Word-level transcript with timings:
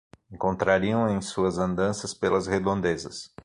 Encontrariam 0.31 1.07
em 1.15 1.21
suas 1.21 1.59
andanças 1.59 2.11
pelas 2.11 2.47
redondezas 2.47 3.31